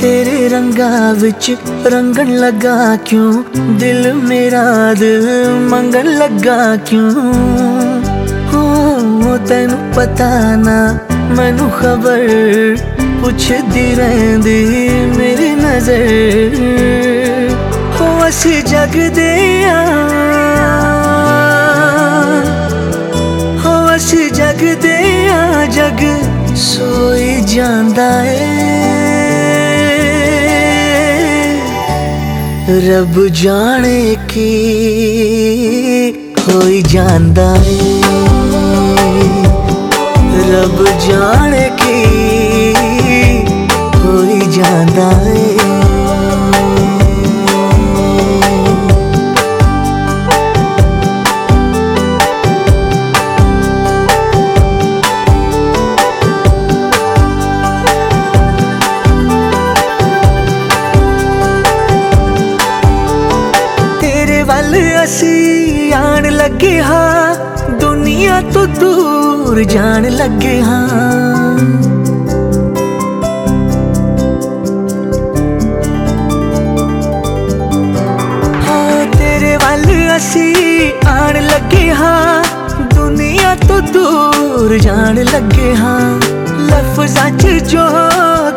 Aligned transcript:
ਤੇਰੇ 0.00 0.48
ਰੰਗਾਂ 0.48 1.14
ਵਿੱਚ 1.14 1.56
ਰੰਗਣ 1.86 2.36
ਲੱਗਾ 2.36 2.96
ਕਿਉਂ? 2.96 3.44
ਦਿਲ 3.56 4.14
ਮੇਰਾ 4.14 4.94
ਦਿਲ 4.98 5.50
ਮੰਗਣ 5.50 6.06
ਲੱਗਾ 6.18 6.76
ਕਿਉਂ? 6.76 7.32
ਹੋ 8.54 9.38
ਤੈਨੂੰ 9.48 9.78
ਪਤਾ 9.94 10.56
ਨਾ, 10.56 10.98
ਮੈਨੂੰ 11.36 11.70
ਖਬਰ 11.70 12.76
ਪੁੱਛਦੀ 13.22 13.94
ਰਹਿੰਦੀ 13.94 14.88
ਮੇਰੀ 15.18 15.50
ਨਜ਼ਰ। 15.50 16.56
ਹੋ 18.00 18.28
ਅਸੀਂ 18.28 18.62
ਜਗਦੇ 18.62 19.64
ਆ। 19.64 19.84
ਜਗਦੇ 24.57 24.95
ਆ 25.29 25.65
ਜਗ 25.65 26.01
ਸੋਈ 26.57 27.41
ਜਾਂਦਾ 27.47 28.07
ਏ 28.23 28.39
ਰੱਬ 32.87 33.19
ਜਾਣੇ 33.41 34.15
ਕੀ 34.29 34.49
ਹੋਈ 36.39 36.81
ਜਾਂਦਾ 36.81 37.53
ਏ 37.67 38.01
ਰੱਬ 40.51 40.83
ਜਾਣੇ 41.07 41.69
ਕੀ 41.81 42.73
ਹੋਈ 43.97 44.39
ਜਾਂਦਾ 44.51 45.11
ਏ 45.29 45.76
ਲੱਗੇ 66.47 66.81
ਹਾਂ 66.81 67.35
ਦੁਨੀਆ 67.79 68.39
ਤੋਂ 68.53 68.65
ਦੂਰ 68.69 69.63
ਜਾਣ 69.63 70.09
ਲੱਗੇ 70.11 70.61
ਹਾਂ 70.61 70.87
ਹਾਂ 78.61 79.05
ਤੇਰੇ 79.17 79.55
ਵੱਲ 79.57 79.83
ਅਸੀਂ 80.17 80.91
ਆਣ 81.07 81.41
ਲੱਗੇ 81.43 81.89
ਹਾਂ 81.91 82.43
ਦੁਨੀਆ 82.95 83.55
ਤੋਂ 83.67 83.79
ਦੂਰ 83.93 84.77
ਜਾਣ 84.79 85.23
ਲੱਗੇ 85.23 85.75
ਹਾਂ 85.75 85.99
ਲਫ਼ਜ਼ਾਂ 86.69 87.29
'ਚ 87.31 87.47
ਜੋ 87.71 87.87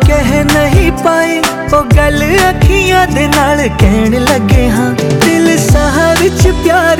ਕਹਿ 0.07 0.43
ਨਹੀਂ 0.45 0.91
ਪਾਏ 1.03 1.41
ਉਹ 1.73 1.83
ਗੱਲ 1.95 2.21
ਅੱਖੀਆਂ 2.49 3.05
ਦੇ 3.07 3.27
ਨਾਲ 3.27 3.67
ਕਹਿਣ 3.79 4.19
ਲੱਗੇ 4.23 4.69
ਹਾਂ 4.69 4.91
ਦਿਲ 5.25 5.57
ਸਾਹ 5.59 5.99
ਵਿੱਚ 6.21 6.47
ਪਿਆਰ 6.63 6.90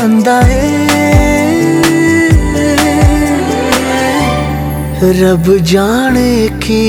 बंदा 0.00 0.40
है। 0.40 0.68
रब 5.20 5.46
जाने 5.62 6.48
की 6.62 6.84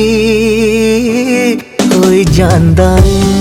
कोई 1.82 2.26
जानदा 2.26 2.90
है। 2.96 3.41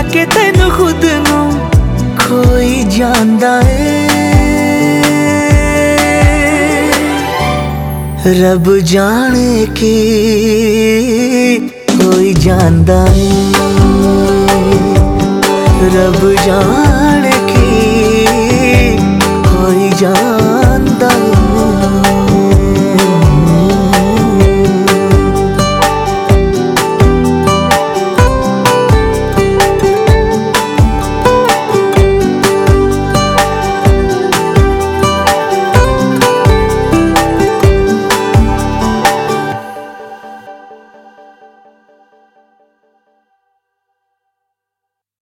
ਪਾ 0.00 0.02
ਕੇ 0.02 0.24
ਤੈਨੂੰ 0.26 0.70
ਖੁਦ 0.70 1.04
ਨੂੰ 1.28 1.68
ਖੋਈ 2.18 2.82
ਜਾਂਦਾ 2.90 3.60
ਏ 3.60 4.04
ਰੱਬ 8.40 8.70
ਜਾਣੇ 8.84 9.66
ਕੀ 9.76 9.92
ਹੋਈ 12.02 12.32
ਜਾਂਦਾ 12.34 13.04
ਏ 13.06 13.30
ਰੱਬ 15.94 16.32
ਜਾਣੇ 16.46 17.32